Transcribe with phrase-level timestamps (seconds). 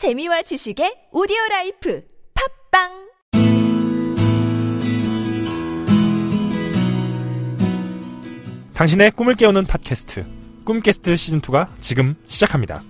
[0.00, 2.00] 재미와 지식의 오디오 라이프
[2.72, 2.88] 팟빵
[8.72, 10.24] 당신의 꿈을 깨우는 팟캐스트
[10.64, 12.80] 꿈캐스트 시즌2가 지금 시작합니다.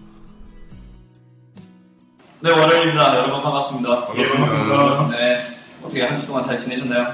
[2.42, 3.16] 네, 월요일입니다.
[3.16, 4.06] 여러분 반갑습니다.
[4.06, 5.08] 반갑습니다.
[5.10, 5.36] 네,
[5.82, 7.12] 어떻게 한 주 동안 잘 지내셨나요?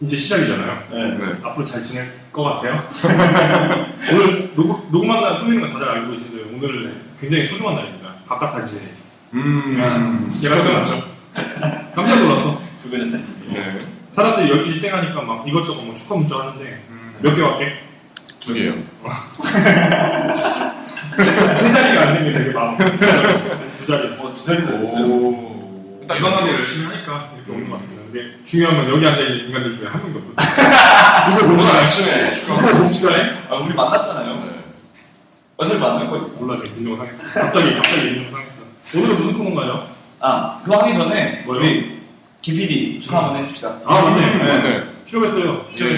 [0.00, 0.82] 이제 시작이잖아요.
[0.90, 1.38] 네.
[1.44, 2.82] 앞으로 잘 지낼 것 같아요.
[4.10, 8.12] 오늘 녹음, 녹음한 날 토요일인 건 다들 알고 계신데 오늘 굉장히 소중한 날입니다.
[8.26, 9.03] 바깥 단지.
[9.34, 10.32] 음.
[10.42, 11.02] 얘가 생각났죠?
[11.94, 12.60] 깜짝 놀랐어.
[12.82, 13.28] 두근의 탄지.
[13.52, 13.78] 네.
[14.14, 16.82] 사람들이 12시 땡 하니까 막 이것저것 뭐 축하 문자 하는데
[17.20, 17.78] 몇개 왔게?
[18.40, 18.74] 두 개요.
[21.16, 22.76] 세 자리가 안 된 게 되게 많아.
[22.76, 24.28] 두 자리였어.
[24.28, 25.04] 어, 두 됐어요.
[25.06, 25.98] 오.
[26.00, 28.02] 일단 이만하게 열심히 하니까 이렇게 오는 것 같습니다.
[28.12, 30.32] 근데 중요한 건 여기 앉아있는 인간들 중에 한 명도 없어.
[31.40, 31.80] 누굴 시간에?
[31.82, 32.30] 아침에
[32.60, 33.42] 누굴 못 시간에?
[33.50, 34.34] 아, 우리 만났잖아요.
[34.44, 34.50] 네.
[35.56, 36.28] 어차피 만날 거니까.
[36.40, 37.40] 몰라, 지금 인정 상했어.
[37.40, 38.62] 갑자기, 갑자기 인정 상했어.
[38.96, 39.88] 오늘은 무슨 코너인가요?
[40.20, 41.60] 아, 그거 하기 전에 뭐요?
[41.60, 42.00] 우리
[42.42, 43.80] 김PD 축하 한번 해줍시다.
[43.84, 44.38] 아, 맞네.
[44.38, 44.62] 네.
[44.62, 44.84] 네.
[45.04, 45.66] 취업했어요.
[45.80, 45.94] 예.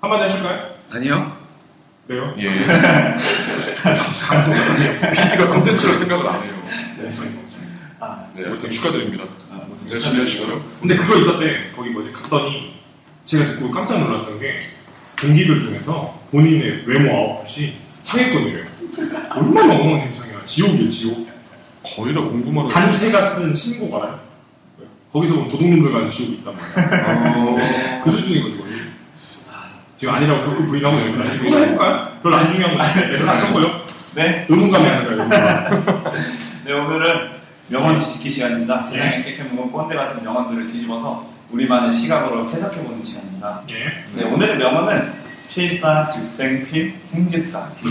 [0.00, 0.68] 한마디 하실까요?
[0.90, 1.36] 아니요.
[2.06, 2.34] 그래요?
[2.38, 2.48] 예.
[5.10, 6.62] PD가 콘텐츠를 생각을 안 해요.
[6.98, 7.28] 네, 저희
[8.00, 9.24] 아, 네, 우선 축하드립니다.
[9.50, 10.60] 아, 뭐 열심히 하시고요.
[10.80, 11.70] 근데 그거 있었대.
[11.74, 12.12] 거기 뭐지?
[12.12, 12.74] 갔더니
[13.24, 14.58] 제가 듣고 깜짝 놀랐던 게
[15.16, 18.66] 동기들 중에서 본인의 외모 아웃풋이 상위권이래요.
[19.30, 20.44] 얼마나 엉망진창이야.
[20.44, 21.31] 지옥이에요, 지옥.
[21.82, 22.68] 거의 다 공부만 하고.
[22.68, 23.54] 단태가 쓴
[23.94, 24.20] 알아요?
[25.12, 27.98] 거기서 보면 도둑놈들 가는 지옥이 있단 말이야.
[27.98, 28.72] 아, 그 수준이거든, 거의.
[29.98, 31.34] 지금 아니라고 극구 부인하고 있습니다.
[31.34, 32.18] 이거 해볼까요?
[32.22, 33.82] 별로 안 중요한 거 애들 안 쳤고요.
[34.14, 34.46] 네.
[34.48, 35.28] 의문감이 하는 거예요.
[36.64, 37.30] 네, 오늘은
[37.68, 38.84] 명언 뒤집기 시간입니다.
[38.84, 38.90] 네.
[38.90, 43.62] 세상에 깨켜먹은 꼰대 같은 명언들을 뒤집어서 우리만의 시각으로 해석해보는 시간입니다.
[43.70, 44.04] 예.
[44.14, 47.70] 네, 오늘의 명언은 필사, 즉생, 필, 생즉사.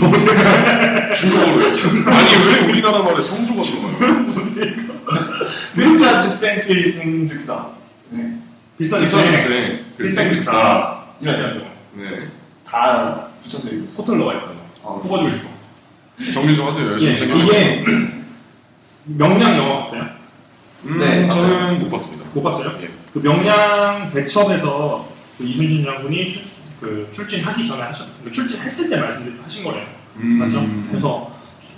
[1.14, 1.88] 중국어로 했어.
[2.10, 4.26] 아니, 왜 우리나라 말에 성조가 들어가요?
[5.74, 7.70] 필사, 즉생, 필, 생즉사.
[8.10, 8.38] 네.
[8.78, 9.84] 비싼 필사 직생.
[9.96, 11.04] 필생 직사.
[11.20, 11.60] 이렇게 이라죠.
[11.94, 12.28] 네.
[12.66, 14.02] 다 붙여서 읽고 있어.
[14.02, 14.56] 호텔러가 있거든.
[14.82, 15.52] 어, 뽑아주고 싶어.
[16.32, 16.92] 정리 좀 하세요.
[16.92, 17.24] 열심히 예.
[17.44, 17.84] 이게
[19.04, 20.06] 명량 영화 봤어요?
[20.84, 22.28] 음, 네, 저는 못 봤습니다.
[22.34, 22.72] 못 봤어요?
[22.82, 22.90] 예.
[23.12, 26.42] 그 명량 대첩에서 그 이순신 장군이 출,
[26.82, 29.86] 그 출진하기 전에 하셨, 그 출진했을 때 말씀하신 거래요.
[30.16, 30.38] 음.
[30.38, 30.66] 맞죠?
[30.90, 31.32] 그래서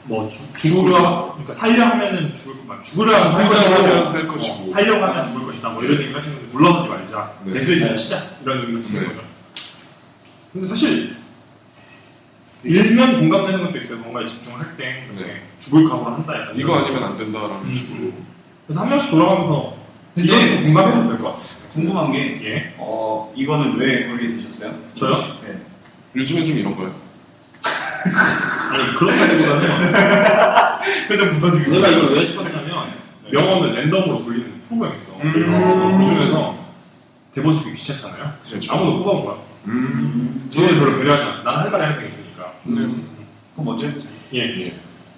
[0.04, 4.22] 뭐 주, 죽으려, 그러니까 살려 하면은 죽을 것, 죽으려 하면 살 죽으려 것이고, 하면 살
[4.28, 4.70] 어, 것이고.
[4.70, 5.68] 살려고 하면 죽을 것이다.
[5.70, 7.32] 뭐 이런 얘기 하시는데 물러서지 말자.
[7.44, 7.52] 네.
[7.52, 8.22] 내수에 대한 치자.
[8.42, 9.06] 이런 의미로 쓰는 네.
[9.08, 9.20] 거죠.
[10.52, 11.16] 근데 사실
[12.62, 13.98] 일면 공감되는 것도 있어요.
[13.98, 15.42] 뭔가에 집중할 때 네.
[15.58, 16.40] 죽을 각오를 한다.
[16.40, 17.74] 약간 이거 아니면 안 된다라는 음.
[17.74, 18.12] 식으로.
[18.66, 19.76] 그래서 한 명씩 돌아가면서
[20.16, 21.63] 이건 좀 공감해도 될 것 같아요.
[21.74, 22.74] 궁금한 게, 예.
[22.78, 24.72] 어, 이거는 왜 그렇게 되셨어요?
[24.94, 25.12] 저요?
[25.44, 25.58] 네.
[26.14, 26.94] 요즘에 좀 이런 거요.
[28.70, 29.68] 아니 그렇다기보다는
[31.08, 32.92] 표정 굳어지고 내가 이걸 왜 썼냐면
[33.32, 35.12] 명언을 랜덤으로 돌리는 프로그램이 있어.
[35.20, 35.98] 음.
[35.98, 36.56] 그 중에서
[37.34, 38.32] 대본 쓰기 귀찮잖아요.
[38.48, 38.72] 그렇죠.
[38.72, 39.36] 아무도 뽑아온 거야.
[39.66, 40.48] 음.
[40.50, 41.42] 저는 별로 배려하지 않았어.
[41.42, 42.52] 나는 할 말이 항상 있으니까.
[42.66, 43.04] 음.
[43.54, 43.88] 그럼 먼저.
[44.34, 44.66] 예.
[44.66, 44.74] 예.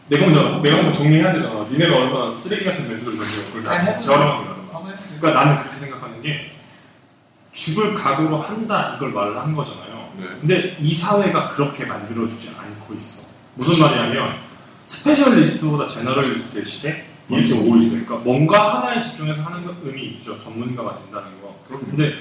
[0.09, 1.67] 내가 먼저 내가 먼저 정리해야 되잖아.
[1.71, 3.79] 니네가 얼마나 쓰레기 같은 멘트를 던지고 그걸 다.
[4.73, 5.19] 한번 해보세요.
[5.21, 6.51] 그러니까 나는 그렇게 생각 하는 게
[7.53, 10.09] 죽을 각오로 한다 이걸 말을 한 거잖아요.
[10.19, 10.25] 네.
[10.41, 13.27] 근데 이 사회가 그렇게 만들어주지 않고 있어.
[13.55, 14.37] 무슨 말이냐면
[14.87, 18.05] specialist보다 generalist의 시대 이렇게 오고 있어요.
[18.05, 20.39] 그러니까 뭔가 하나에 집중해서 하는 건 의미 있죠.
[20.39, 21.57] 전문가가 된다는 거.
[21.69, 22.15] 근데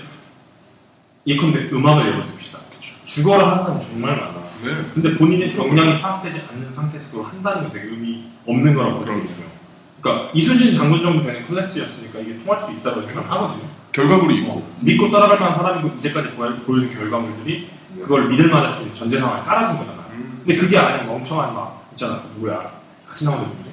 [1.28, 2.60] 예컨대 음악을 예로 듭시다.
[3.06, 4.34] 죽어라 하는 사람이 정말 많아.
[4.64, 4.86] 네.
[4.94, 9.26] 근데 본인의 역량이 파악되지 않는 상태에서 그걸 한다는 건 되게 의미 없는 거라고 볼수 그럼요.
[9.26, 9.46] 있어요.
[10.02, 13.75] 그러니까 이순신 장군 정도 되는 클래스였으니까 이게 통할 수 있다고 생각하거든요.
[14.00, 14.62] 결과물이 있고.
[14.82, 17.70] 믿고 따라갈 만한 사람이고 이제까지 보여- 보여준 결과물들이
[18.02, 20.06] 그걸 믿을 만할 수 있는 전제 상황을 깔아준 거잖아.
[20.14, 20.42] 음.
[20.46, 22.22] 근데 그게 아니면 멍청한 막 있잖아.
[22.22, 22.72] 그 누구야?
[23.08, 23.70] 같이 나오는 누구지?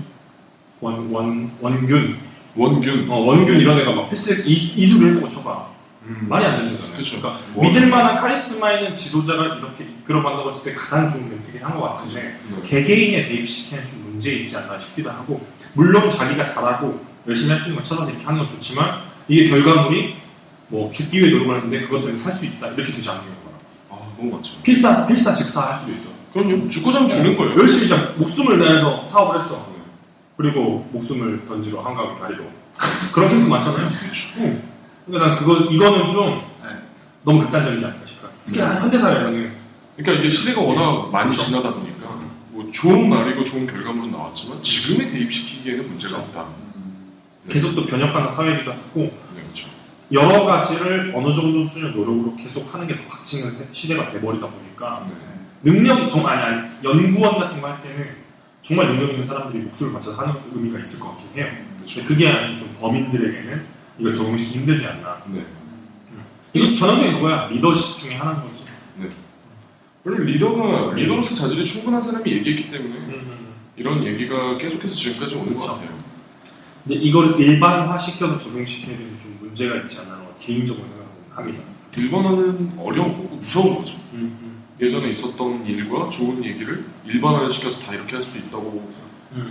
[0.81, 2.16] 원, 원, 원균.
[2.55, 3.10] 원균.
[3.10, 5.66] 어, 원균 이런 애가 막 패스, 이, 이수를 했다고 쳐봐.
[6.05, 6.27] 음.
[6.28, 6.97] 말이 안 되는 거잖아요.
[6.99, 7.16] 그쵸.
[7.21, 11.75] 그러니까 원- 믿을 만한 카리스마 있는 지도자가 이렇게 이끌어간다고 했을 때 가장 좋은 멘트긴 한
[11.75, 12.62] 것 같은데 네.
[12.69, 15.44] 개개인에 대입시키는 좀 문제 있지 않나 싶기도 하고
[15.75, 20.16] 물론 자기가 잘하고 열심히 할수 있는 걸 찾아서 이렇게 하는 건 좋지만 이게 결과물이
[20.69, 23.54] 뭐 죽기 위해 노력을 하는데 그것 때문에 살 수 있다 이렇게 되지 않는 거야.
[23.91, 24.60] 아, 너무 많죠.
[24.63, 26.04] 필사 필사 즉사 할 수도 있어.
[26.33, 26.69] 그럼요.
[26.69, 27.59] 죽고자 하면 죽는 거예요.
[27.59, 29.66] 열심히 진짜 목숨을 다해서 사업을 했어.
[30.36, 32.45] 그리고 목숨을 던지러 한가하게 가리로.
[33.13, 33.91] 그런 케이스 많잖아요.
[34.39, 34.63] 응.
[35.07, 36.71] 그러니까 난 그거 이거는 좀 네.
[37.25, 38.30] 너무 극단적이지 않을까 싶어요.
[38.47, 38.66] 특히 네.
[38.66, 39.53] 현대사회에서는
[39.97, 41.42] 그러니까 이게 시대가 워낙 많이 그렇죠.
[41.51, 42.09] 지나다 보니까
[42.51, 46.47] 뭐 좋은 말이고 좋은 결과물은 나왔지만 지금에 대입시키기에는 문제가 없다.
[47.44, 47.53] 네.
[47.54, 49.00] 계속 또 변혁하는 사회이기도 하고
[49.34, 49.68] 네, 그렇죠.
[50.12, 55.71] 여러 가지를 어느 정도 수준의 노력으로 계속 하는 게더 가치는 시대가 돼버리다 보니까 네.
[55.71, 58.22] 능력이 정말 아니 아니 연구원 같은 거 할 때는
[58.62, 61.53] 정말 능력 있는 사람들이 목소리를 맞춰서 하는 의미가 있을 것 같긴 해요.
[61.78, 61.97] 그렇죠.
[62.00, 63.65] 근데 그게 아닌 좀 범인들에게는
[63.98, 65.22] 이걸 적용시키기 힘들지 않나.
[65.27, 65.44] 네.
[66.53, 67.48] 이거 전형적인 거야.
[67.48, 68.62] 리더십 중에 하나인 거지.
[70.04, 73.54] 원래 리더가 리더로서 자질이 충분한 사람이 얘기했기 때문에 음.
[73.77, 75.59] 이런 얘기가 계속해서 지금까지 오는 그쵸.
[75.60, 75.98] 것 같아요.
[76.84, 81.62] 근데 이걸 일반화시켜서 적용시키는 좀 문제가 있지 않나 개인적으로 생각합니다.
[81.96, 83.98] 일반화는 어려운 거고 무서운 거죠.
[84.14, 88.90] 음, 예전에 있었던 일과 좋은 얘기를 일반화를 시켜서 다 이렇게 할 수 있다고
[89.32, 89.50] 음.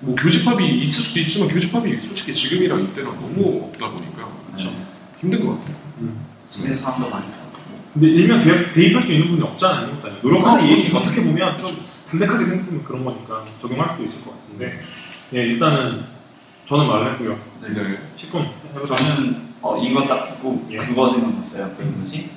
[0.00, 4.74] 뭐 교집합이 있을 수도 있지만 교집합이 솔직히 지금이랑 이때랑 너무 없다 보니까 그렇죠.
[5.20, 5.76] 힘든 것 같아요.
[6.00, 6.26] 음.
[6.50, 7.42] 사람도 많이 가고.
[7.94, 10.00] 근데 일면 대입, 대입 할 수 있는 분이 없잖아요.
[10.56, 10.96] 어, 이 얘기 음.
[10.96, 11.68] 어떻게 보면 좀
[12.10, 14.82] 담백하게 생각하면 그런 거니까 적용할 수도 있을 것 같은데
[15.34, 16.04] 예, 일단은
[16.68, 17.38] 저는 말을 했고요.
[17.62, 17.98] 네.
[18.16, 18.96] 식군 해보자.
[18.96, 20.76] 저는 어, 이거 딱 듣고 예.
[20.78, 21.70] 그거 생각났어요.
[21.76, 22.30] 그 뭐지?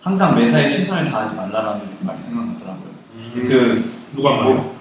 [0.00, 2.90] 항상 매사에 최선을 다하지 말라라는 그 말이 생각나더라고요.
[3.14, 4.54] 음, 그 누가 말해요?
[4.54, 4.76] 뭐,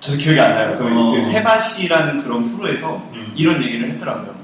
[0.00, 0.78] 저도 기억이 안 나요.
[0.78, 1.12] 그, 어.
[1.12, 3.32] 그 세바시라는 그런 프로에서 음.
[3.36, 4.34] 이런 얘기를 했더라고요.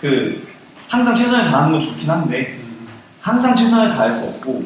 [0.00, 0.46] 그
[0.88, 2.88] 항상 최선을 다하는 건 좋긴 한데 음,
[3.20, 4.64] 항상 최선을 다할 수 없고,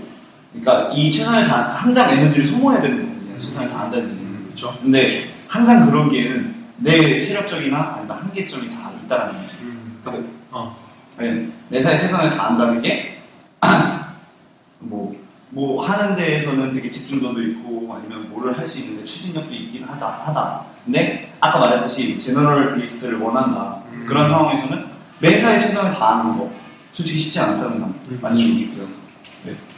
[0.53, 3.39] 그러니까 이 최선을 다 항상 에너지를 소모해야 되는 거거든요.
[3.39, 4.45] 최선을 다한다는 얘기는.
[4.47, 4.75] 그렇죠.
[4.83, 9.57] 근데 항상 그런 기에는 내 체력적이나 아니면 한계점이 다 있다라는 거지.
[9.63, 10.01] 음.
[10.05, 10.77] 그래서 어.
[11.19, 13.19] 네, 매사에 최선을 다한다는 게,
[14.81, 15.17] 뭐,
[15.49, 20.65] 뭐 하는 데에서는 되게 집중도도 있고 아니면 뭐를 할 수 있는데 추진력도 있긴 하자, 하다.
[20.85, 23.79] 근데 아까 말했듯이 generalist를 원한다.
[23.93, 24.05] 음.
[24.07, 24.85] 그런 상황에서는
[25.21, 26.53] 매사에 최선을 다하는 거
[26.93, 28.19] 솔직히 쉽지 않다는 건 음.
[28.21, 28.87] 많이 있고요.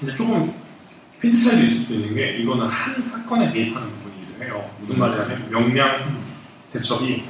[0.01, 0.53] 근데 조금
[1.21, 4.69] 핀트 차이도 있을 수 있는 게 이거는 한 사건에 대입하는 부분이기도 해요.
[4.81, 6.28] 무슨 말이냐면 명량
[6.73, 7.25] 대첩이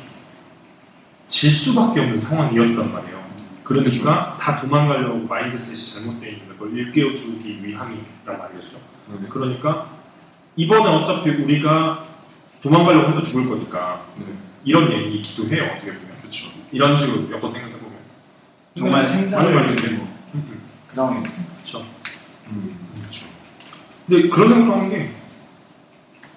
[1.29, 3.19] 질 수밖에 없는 상황이었단 말이에요.
[3.63, 8.79] 그러니까 다 도망가려고 마인드셋이 잘못되어 있는 걸 일깨워주기 위함이란 말이죠.
[9.09, 9.29] 네.
[9.29, 9.91] 그러니까
[10.57, 12.07] 이번에 어차피 우리가
[12.63, 14.25] 도망가려고 해도 죽을 거니까 네.
[14.65, 15.71] 이런 얘기이기도 해요.
[15.77, 16.51] 어떻게 보면 그렇죠.
[16.73, 17.99] 이런 식으로 엮어 생각해 보면
[18.77, 19.75] 정말 맞는 생사를 말이죠.
[19.75, 20.05] 걸치는 거.
[20.05, 20.61] 음, 음.
[20.89, 21.41] 그 상황이었어요.
[21.57, 21.87] 그렇죠.
[22.49, 23.27] 음, 그렇죠.
[24.07, 25.11] 근데 그런 생각도 하는 게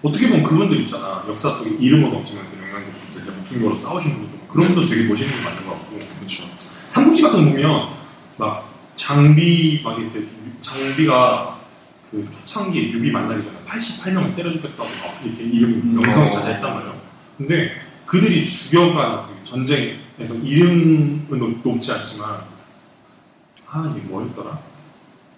[0.03, 2.45] 어떻게 보면 그분들 있잖아 역사 속에 이름은 없지만
[3.59, 6.44] 걸어 싸우신 분들 그런 분들 되게 멋있는 게 맞는 것 같고 그렇죠.
[6.89, 7.89] 삼국지 같은 거 보면
[8.38, 11.59] 막 장비 막 이렇게 좀 장비가
[12.12, 15.95] 그 초창기에 유비 만나기 전에 88명을 때려 죽였다고 막 이렇게 이름 음.
[15.95, 16.30] 명성을 어.
[16.30, 17.01] 자자했단 말이에요.
[17.38, 17.71] 근데
[18.06, 22.42] 그들이 죽여간 그 전쟁에서 이름은 높- 높지 않지만
[23.68, 24.59] 아 이게 뭐였더라?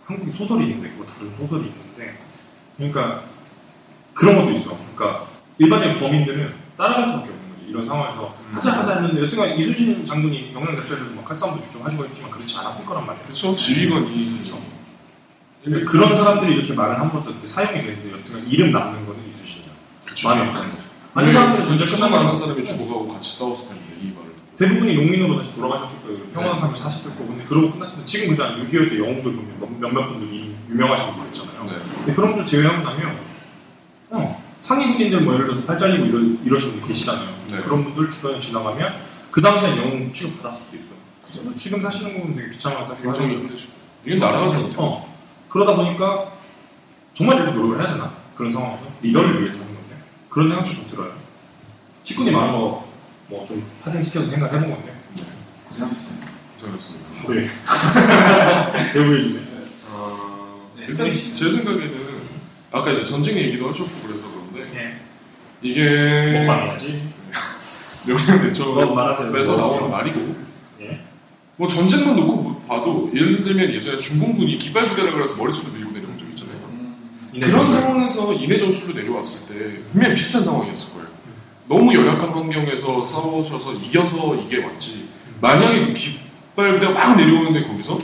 [0.06, 2.18] 한국에 소설이 있는데 그거 다른 소설이 있는데
[2.78, 3.24] 그러니까
[4.16, 4.78] 그런 것도 있어.
[4.96, 5.28] 그러니까
[5.60, 7.40] 일반적인 범인들은 따라갈 수밖에 거지.
[7.68, 12.04] 이런 상황에서 하자 하자 했는데 여튼간 이순신 장군이 영양 대처에서 막 칼 싸움도 좀 하시고
[12.06, 13.24] 했지만 그렇지 않았을 거란 말이야.
[13.24, 13.56] 그렇죠.
[13.56, 14.60] 지휘관이 그렇죠.
[15.64, 19.70] 근데 그런 사람들이 이렇게 말을 함으로써 그게 사용이 되는데 여튼간 이름 남는 거는 이순신이야.
[20.06, 20.30] 그렇죠.
[20.30, 20.70] 많이 없어요.
[21.14, 24.34] 많은 사람들이 전쟁 수많은 끝나면 사람이 죽어가고 같이 싸웠을 텐데 이 말을.
[24.58, 26.20] 대부분이 농민으로 다시 돌아가셨을 거예요.
[26.34, 29.80] 평온한 삶을 사셨을 거고 근데 그러고 끝났을 때 지금 그잖아 6.25 때 영웅들 보면 몇-
[29.94, 31.64] 몇몇 분들이 이름 유명하신 분들 있잖아요.
[31.66, 31.72] 네.
[31.98, 33.18] 근데 그런 분들 제외하고 나면
[34.10, 37.30] 어, 상위 군인들 뭐 예를 들어서 팔 잘리고 이러, 이러시는 분들 계시잖아요.
[37.52, 37.62] 네.
[37.62, 38.94] 그런 분들 주변에 지나가면
[39.30, 40.94] 그 당시엔 영웅 취급 받았을 수도 있어요.
[41.28, 41.58] 그죠?
[41.58, 43.68] 지금 사시는 거는 되게 사실 굉장히 힘들죠.
[44.06, 44.82] 이게 나라가 잘못된 거죠.
[44.82, 45.14] 어.
[45.50, 46.32] 그러다 보니까
[47.14, 48.14] 정말 이렇게 노력을 해야 되나?
[48.36, 49.96] 그런 상황에서 리더를 위해서 하는 건데
[50.30, 51.12] 그런 생각도 좀 들어요.
[52.04, 54.96] 직군이 말한 거뭐 좀 파생시켜서 생각해본 건데
[55.70, 56.14] 고생하셨어요.
[56.62, 57.34] 잘했습니다.
[57.34, 57.50] 네.
[58.94, 59.40] 배우해주네.
[59.92, 61.36] 아, 네, 일단 씨는?
[61.36, 62.13] 제 생각에는
[62.74, 65.00] 아까 이제 전쟁 얘기도 하셨고 그래서 그런데 네.
[65.62, 66.46] 이게.
[68.06, 69.32] 명령 뭐 대처에서 말하세요.
[69.56, 70.36] 나오는 말이고
[70.82, 71.00] 예.
[71.56, 76.28] 뭐 전쟁만 놓고 봐도 예를 들면 예전에 중공군이 기발 부대라 그래서 머릿수로 밀고 내려온 적
[76.30, 76.58] 있잖아요.
[77.34, 81.08] 그런 상황에서 인해 전술로 내려왔을 때 분명히 비슷한 상황이었을 거예요.
[81.70, 85.08] 너무 연약한 환경에서 싸우셔서 이겨서 이게 왔지.
[85.40, 88.00] 만약에 그 깃발 부대가 막 내려오는데 거기서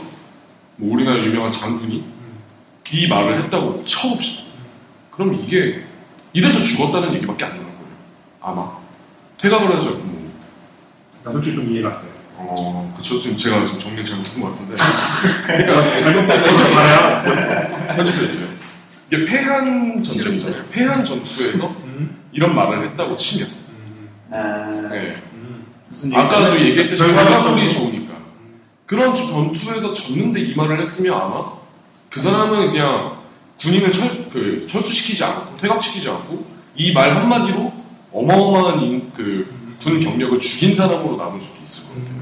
[0.76, 2.04] 뭐 우리나라 유명한 장군이
[2.92, 4.49] 이 말을 했다고 쳐봅시다.
[5.20, 5.82] 그럼 이게
[6.32, 7.88] 이래서 죽었다는 얘기밖에 안 나올 거예요.
[8.40, 8.70] 아마
[9.42, 9.90] 퇴각을 하죠.
[9.98, 10.30] 뭐.
[11.22, 12.10] 나 솔직히 좀 이해가 안 돼요.
[12.38, 13.20] 어, 그쵸.
[13.20, 14.76] 지금 제가 지금 정리 잘못한 것 같은데.
[15.46, 17.96] 그러니까 잘못된 말이야.
[17.96, 18.48] 편집해주세요.
[19.12, 20.64] 이게 패한 전쟁이잖아요.
[20.70, 22.16] 패한 전투에서 음.
[22.32, 23.46] 이런 말을 했다고 치면.
[23.68, 24.08] 음.
[24.30, 25.22] 아, 네.
[25.34, 25.66] 음.
[25.90, 26.80] 무슨 아까도 얘기죠?
[26.80, 28.14] 얘기했듯이 좀- 좋으니까.
[28.86, 31.52] 그런 전투에서 졌는데 이 말을 했으면 아마
[32.10, 33.20] 그 사람은 그냥
[33.60, 36.44] 군인을 철, 그, 철수시키지 않고, 퇴각시키지 않고,
[36.76, 37.72] 이 말 한마디로
[38.12, 42.20] 어마어마한 인- 그, 군 경력을 죽인 사람으로 남을 수도 있을 것 같아요.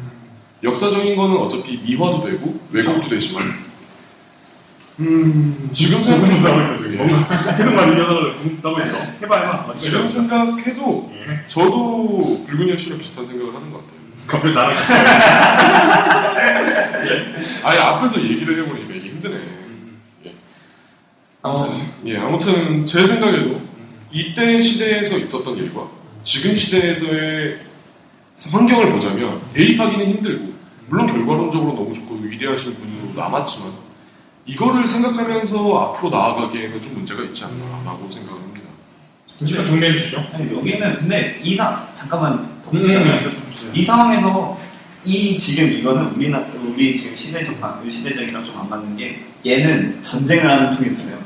[0.63, 3.67] 역사적인 거는 어차피 미화도 되고, 왜곡도 되지만,
[5.01, 6.97] 음, 지금 생각해도 있어 되게.
[7.57, 8.99] 계속 말 하고 있어.
[9.23, 9.65] 해봐 해봐.
[9.69, 10.11] 어떻게 지금 해봐.
[10.11, 11.41] 생각해도 예.
[11.47, 13.99] 저도 불근형 씨랑 비슷한 생각을 하는 것 같아요.
[14.27, 14.75] 갑자기 나랑
[17.63, 18.59] 아예 앞에서 얘기를.
[18.59, 18.88] 예.
[21.49, 23.61] 아무튼, 예, 아무튼 제 생각에도
[24.13, 25.87] 이때 시대에서 있었던 일과
[26.25, 27.59] 지금 시대에서의
[28.51, 30.53] 환경을 보자면 대입하기는 힘들고
[30.89, 33.73] 물론 결과론적으로 너무 좋고 위대하신 분도 남았지만
[34.47, 38.69] 이거를 생각하면서 앞으로 나아가기에는 좀 문제가 있지 않나라고 생각합니다.
[39.39, 40.25] 잠시만 정리해 주시죠.
[40.33, 43.33] 아니, 여기는 근데 이 상 잠깐만 음, 덧붙이자면
[43.75, 44.59] 이 상황에서
[45.05, 50.45] 이 지금 이거는 우리나 우리 지금 시대적 반- 시대적이랑 좀 안 맞는 게 얘는 전쟁을
[50.51, 51.19] 하는 통일주예요.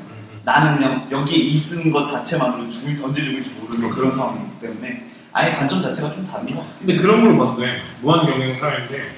[0.45, 5.81] 나는 그냥 여기에 있는 것 자체만으로 죽을 언제 죽을지 모르는 그런 상황이기 때문에 아예 관점
[5.83, 6.75] 자체가 좀 다른 것 같아요.
[6.81, 7.83] 근데 그런 걸로 봐도 돼.
[8.01, 9.17] 무한 경영 사회인데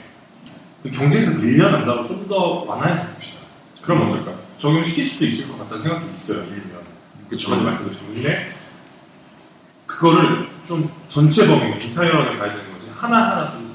[0.83, 3.41] 그 경쟁에서 밀려난다고 좀 더 완화해서 봅시다.
[3.83, 4.33] 그럼 어떨까?
[4.59, 6.43] 적용시킬 수도 있을 것 같다는 생각도 있어요.
[6.45, 6.85] 일면.
[7.29, 7.49] 그쵸.
[7.51, 8.07] 저번에 말씀드렸죠.
[8.07, 8.53] 근데
[9.87, 12.89] 그거를 좀 전체 범위로 detail하게 가야 되는 거지.
[12.95, 13.75] 하나하나 좀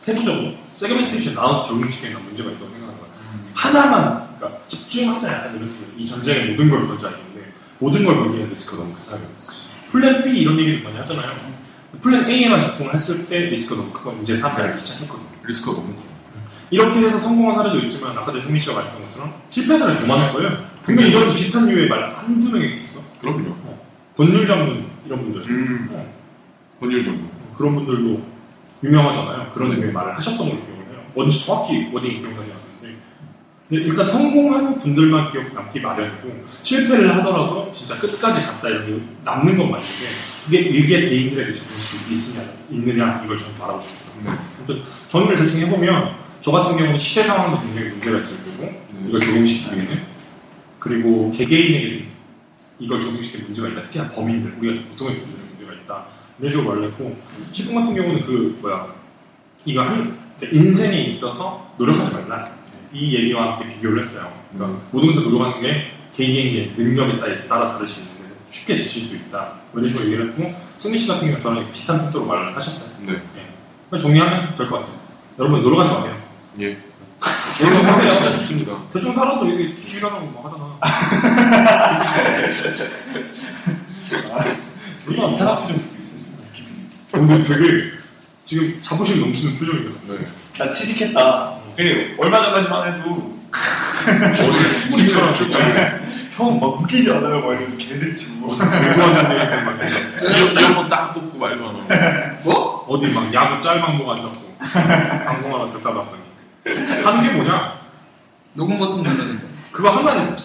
[0.00, 3.08] 세부적으로 segmentation 나눠서 적용시키는 건 문제가 있다고 생각하는 거야.
[3.54, 8.82] 하나만 그러니까 집중하자 약간 이런 이 전쟁의 모든 걸 걸자 있는데 모든 걸 걸기에는 리스크가
[8.82, 9.18] 너무 크다.
[9.90, 11.58] plan B 이런 얘기를 많이 하잖아요.
[12.00, 15.28] plan A에만 집중을 했을 때 리스크가 너무 크고 이제 사람들이 알기 시작했거든요.
[15.46, 16.08] 리스크가 너무 커요.
[16.70, 20.32] 이렇게 해서 성공한 사례도 있지만 아까 전에 승민 씨가 말했던 것처럼 실패한 사례 더 많을
[20.32, 20.64] 거예요.
[20.82, 23.00] 분명히 이런 비슷한 류의 말 한두 명이 있어.
[23.20, 23.56] 그럼요.
[24.16, 26.14] 권율 장군 이런 분들 음, 어,
[26.80, 27.26] 권율 정도.
[27.54, 28.22] 그런 분들도
[28.82, 29.50] 유명하잖아요.
[29.54, 31.02] 그런 류의 말을 하셨던 걸로 기억을 해요.
[31.14, 32.98] 뭔지 정확히 워딩이 기억나지 않는데 근데
[33.70, 39.70] 일단 성공하는 분들만 기억 남기 마련이고 실패를 하더라도 진짜 끝까지 갔다 이런 게 남는 건
[39.70, 39.88] 맞는데
[40.44, 44.38] 그게 일개 개인들에게 적용시킬 수 있느냐 있느냐 이걸 저는 말하고 싶어요.
[44.68, 44.82] 네.
[45.08, 48.72] 정리를 대충 해보면 저 같은 경우는 시대 상황도 굉장히 문제가 있을 거고
[49.06, 50.02] 이걸 적용시키기에는
[50.78, 52.08] 그리고 개개인에게 좀
[52.78, 53.82] 이걸 적용시키는 문제가 있다.
[53.84, 56.06] 특히나 범인들 우리가 보통의 종들에 문제가 있다.
[56.38, 57.16] 이런 식으로 말을 했고
[57.52, 58.86] 식품 같은 경우는 그 뭐야
[59.66, 62.48] 이거 한 인생에 있어서 노력하지 말라
[62.92, 64.32] 이 얘기와 함께 비교를 했어요.
[64.52, 69.16] 그러니까 모든 것을 노력하는 게 개인 개인의 능력에 따라, 다를 수 있는데 쉽게 지칠 수
[69.16, 69.52] 있다.
[69.72, 72.88] 뭐 이런 식으로 얘기를 했고 승민 씨 같은 경우는 저랑 비슷한 속도로 말을 하셨어요.
[73.06, 73.14] 네.
[73.92, 73.98] 예.
[73.98, 74.94] 정리하면 될 것 같아요.
[75.38, 76.16] 여러분 노력하지 마세요.
[76.60, 76.76] 예.
[77.60, 78.72] 오늘 상태 진짜 좋습니다.
[78.92, 80.78] 대충 살아도 이게 일하고 뭐 하잖아.
[85.04, 86.20] 별로 이상한 표정 듣고 있어요.
[87.12, 87.90] 근데 되게
[88.48, 89.98] 지금 자부심 넘치는 표정이거든.
[90.08, 90.26] 네.
[90.56, 91.52] 나 취직했다.
[91.76, 93.36] 그래 얼마 전까지만 해도
[94.42, 97.40] 머리를 충분히처럼 쭉 형 막 웃기지 않아요?
[97.40, 98.46] 막 이러면서 개들 치고.
[98.46, 102.84] 공부하는 얘기들 막 이어폰 딱 뽑고 말도 안 하고.
[102.88, 104.56] 어디 막 야구 짤방 보고 앉았고
[105.26, 107.72] 방송하다 듣다 봤더니 하는 게 뭐냐?
[108.54, 109.46] 녹음 버튼 누르는 거.
[109.72, 110.36] 그거 하면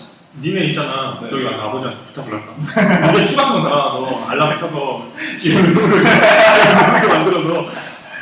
[0.41, 1.19] 니네 있잖아.
[1.21, 1.29] 네.
[1.29, 3.11] 저기 아버지한테 부탁을 할까?
[3.13, 5.05] 이게 추 같은 거 달아서 알람 켜서
[5.45, 7.69] 이렇게 만들어서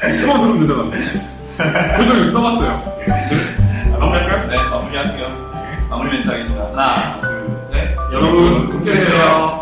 [0.01, 1.97] 그거 누르면 되잖아.
[1.97, 2.83] 그걸 써봤어요.
[3.07, 3.91] 예.
[3.91, 4.47] 마무리할까요?
[4.47, 5.27] 네, 마무리할게요.
[5.89, 6.65] 마무리 멘트 하겠습니다.
[6.69, 7.95] 하나, 둘, 셋.
[8.11, 9.60] 여러분, 함께 계세요.